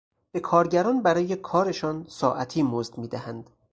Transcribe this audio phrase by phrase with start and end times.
[0.31, 3.49] به کارگران برای کارشان ساعتی مزد میدهند.